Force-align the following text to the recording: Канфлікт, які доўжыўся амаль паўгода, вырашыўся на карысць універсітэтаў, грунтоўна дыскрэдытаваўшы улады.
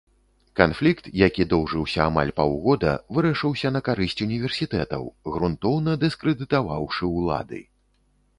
Канфлікт, 0.59 1.09
які 1.25 1.45
доўжыўся 1.51 1.99
амаль 2.11 2.31
паўгода, 2.39 2.93
вырашыўся 3.17 3.73
на 3.77 3.83
карысць 3.91 4.23
універсітэтаў, 4.27 5.03
грунтоўна 5.35 5.91
дыскрэдытаваўшы 6.07 7.03
улады. 7.21 7.61